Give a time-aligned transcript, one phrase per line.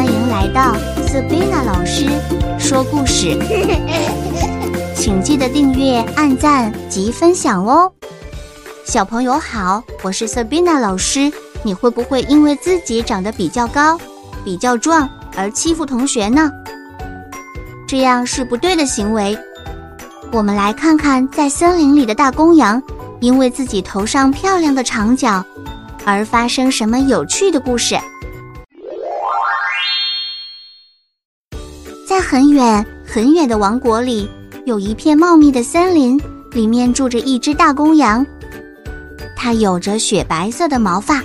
[0.00, 0.74] 欢迎来到
[1.06, 2.06] Sabina 老师
[2.58, 3.36] 说故事，
[4.96, 7.92] 请记得订阅、按赞及分享哦。
[8.86, 11.30] 小朋友好，我是 Sabina 老师。
[11.62, 14.00] 你会不会因为自己长得比较高、
[14.42, 16.50] 比较壮而欺负同学呢？
[17.86, 19.36] 这样是不对的行为。
[20.32, 22.82] 我们来看看，在森林里的大公羊，
[23.20, 25.44] 因为自己头上漂亮的长角，
[26.06, 27.98] 而发生什么有趣的故事。
[32.10, 34.28] 在很远很远的王国里，
[34.66, 36.20] 有一片茂密的森林，
[36.50, 38.26] 里面住着一只大公羊。
[39.36, 41.22] 它有着雪白色的毛发，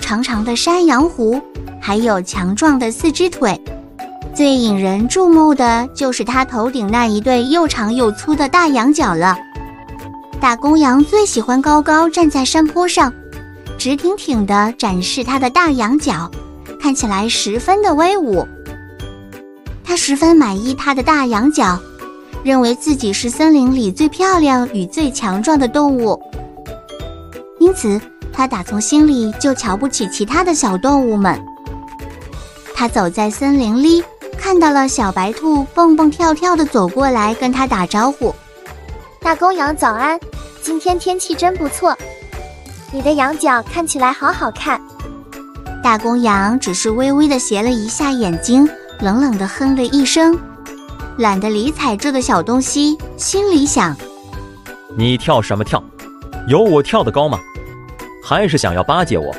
[0.00, 1.38] 长长的山羊胡，
[1.78, 3.60] 还有强壮的四只腿。
[4.34, 9.36] 最引人注目的就是它头顶那一对又长又粗的大羊角了。
[10.40, 13.12] 大公羊最喜欢高高站在山坡上，
[13.76, 16.30] 直挺挺地展示它的大羊角，
[16.80, 18.48] 看起来十分的威武。
[19.96, 21.78] 十分满意他的大羊角，
[22.42, 26.20] 认为自己是森林里最漂亮与最强壮的动物。
[27.58, 28.00] 因此，
[28.32, 31.42] 他打从心里就瞧不起其他的小动物们。
[32.74, 34.02] 他走在森林里，
[34.36, 38.34] 看到了小白兔蹦蹦跳跳地走过来，跟他打招呼
[39.22, 40.18] ：“大公羊早安，
[40.60, 41.96] 今天天气真不错，
[42.92, 44.80] 你的羊角看起来好好看。”
[45.82, 48.68] 大公羊只是微微地斜了一下眼睛。
[49.00, 50.38] 冷冷地哼了一声，
[51.18, 53.94] 懒得理睬这个小东西，心里想：
[54.96, 55.82] 你跳什么跳？
[56.48, 57.38] 有我跳得高吗？
[58.22, 59.34] 还是想要巴结我？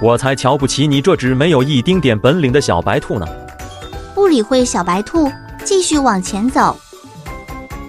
[0.00, 3.26] 我才瞧不起你这只没有一丁点本领的小白兔呢！
[4.14, 5.30] 不理会小白兔，
[5.64, 6.76] 继续往前走。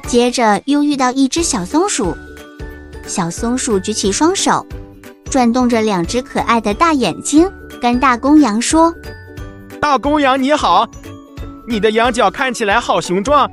[0.07, 2.15] 接着又遇到一只小松鼠，
[3.07, 4.65] 小松鼠举起双手，
[5.29, 7.49] 转动着两只可爱的大眼睛，
[7.81, 8.93] 跟大公羊说。
[9.85, 10.89] 大公羊你好，
[11.67, 13.47] 你的羊角看起来好雄壮，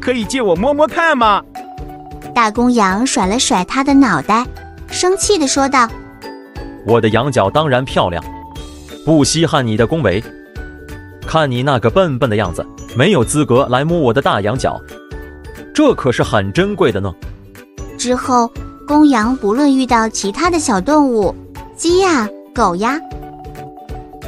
[0.00, 1.40] 可以借我摸摸看吗？
[2.34, 4.44] 大公羊甩了甩他的脑袋，
[4.88, 5.88] 生气地说道
[6.84, 8.20] ：“我的羊角当然漂亮，
[9.06, 10.20] 不稀罕你的恭维。
[11.24, 12.66] 看你那个笨笨的样子，
[12.96, 14.76] 没有资格来摸我的大羊角，
[15.72, 17.14] 这可是很珍贵的呢。”
[17.96, 18.50] 之后，
[18.88, 21.32] 公羊不论遇到其他的小动物，
[21.76, 22.98] 鸡呀、狗呀。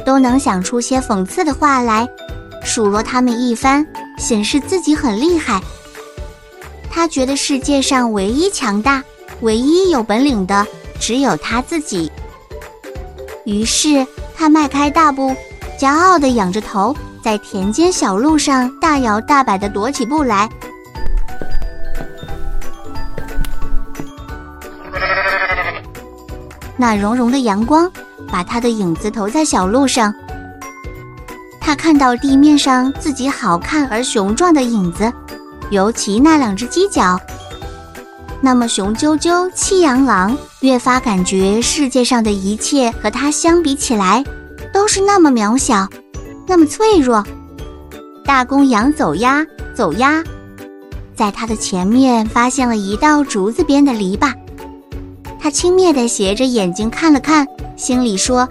[0.05, 2.07] 都能想出些讽刺的话来，
[2.63, 3.85] 数落他们一番，
[4.17, 5.61] 显示自己很厉害。
[6.89, 9.03] 他觉得世界上唯一强大、
[9.41, 10.65] 唯一有本领的
[10.99, 12.11] 只有他自己。
[13.45, 14.05] 于是
[14.35, 15.35] 他迈开大步，
[15.79, 20.49] 骄傲地仰着头，在田间小路上大摇大摆地踱起步来。
[26.77, 27.91] 那融融的阳光。
[28.33, 30.11] 把他的影子投在小路上，
[31.61, 35.13] 他看到地面上自己好看而雄壮的影子，
[35.69, 37.19] 尤其那两只犄角，
[38.41, 44.23] 那么雄赳赳、气昂昂，越发感觉世界上的一切和他相比起来，
[44.73, 45.87] 都是那么渺小，
[46.47, 47.23] 那么脆弱。
[48.25, 49.45] 大公羊走呀
[49.75, 50.23] 走呀，
[51.15, 54.33] 在他的前面发现了一道竹子编的篱笆，
[55.39, 57.47] 他轻蔑地斜着眼睛看了看。
[57.83, 58.47] 心里说：“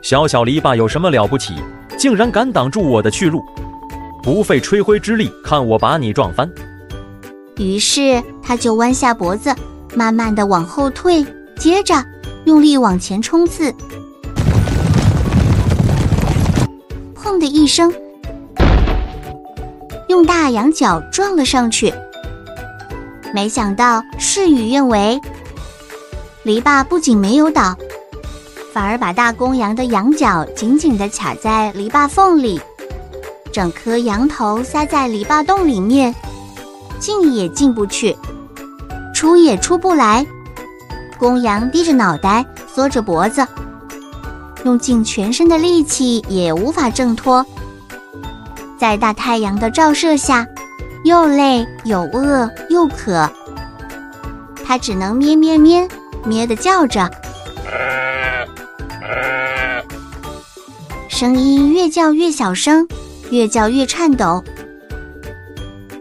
[0.00, 1.56] 小小篱笆有什么了不起？
[1.98, 3.44] 竟然敢挡住我的去路！
[4.22, 6.50] 不费吹灰之力，看我把你撞翻！”
[7.58, 9.54] 于是他就弯下脖子，
[9.94, 11.26] 慢慢的往后退，
[11.58, 12.02] 接着
[12.46, 13.70] 用力往前冲刺。
[17.14, 17.92] 砰的一声，
[20.08, 21.92] 用大羊角撞了上去。
[23.34, 25.20] 没想到事与愿违，
[26.44, 27.76] 篱笆不仅没有倒。
[28.78, 32.60] 反而把大公羊的羊角紧紧地卡在篱笆缝里，
[33.50, 36.14] 整颗羊头塞在篱笆洞里面，
[37.00, 38.16] 进也进不去，
[39.12, 40.24] 出也出不来。
[41.18, 43.44] 公羊低着脑袋，缩着脖子，
[44.62, 47.44] 用尽全身的力气也无法挣脱。
[48.78, 50.46] 在大太阳的照射下，
[51.02, 53.28] 又累又饿又渴，
[54.64, 55.88] 它只能咩咩咩
[56.24, 57.10] 咩地叫着。
[61.18, 62.86] 声音越叫越小声，
[63.30, 64.40] 越叫越颤抖。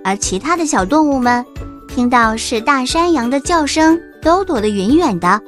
[0.03, 1.43] 而其他的小动物们
[1.87, 5.41] 听到是大山羊的叫声，都躲得远远的，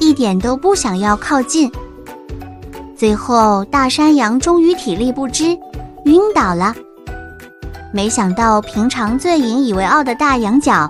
[0.00, 1.72] 一点都不想要靠近。
[2.94, 5.58] 最后，大山羊终于体力不支，
[6.04, 6.74] 晕倒了。
[7.90, 10.86] 没想到，平常最引以为傲的大羊角，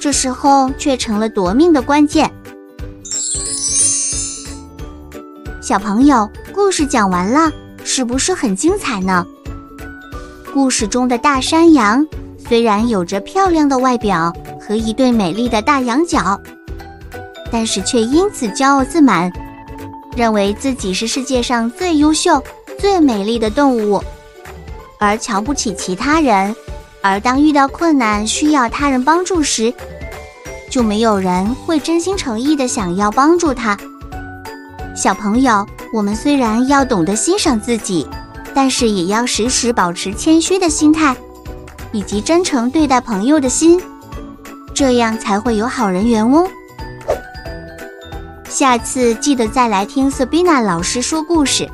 [0.00, 2.32] 这时候却成了夺命的关键。
[5.70, 7.48] 小朋友，故事讲完了，
[7.84, 9.24] 是不是很精彩呢？
[10.52, 12.04] 故事中的大山羊
[12.36, 16.40] 虽然有着漂亮的外表和一对美丽的大羊角，
[17.52, 19.32] 但是却因此骄傲自满，
[20.16, 22.42] 认为自己是世界上最优秀、
[22.76, 24.02] 最美丽的动物，
[24.98, 26.52] 而瞧不起其他人。
[27.00, 29.72] 而当遇到困难需要他人帮助时，
[30.68, 33.78] 就没有人会真心诚意的想要帮助他。
[35.00, 38.06] 小朋友，我们虽然要懂得欣赏自己，
[38.52, 41.16] 但是也要时时保持谦虚的心态，
[41.90, 43.80] 以及真诚对待朋友的心，
[44.74, 46.46] 这样才会有好人缘哦。
[48.46, 51.66] 下次记得再来听 Sabina 老师说故事。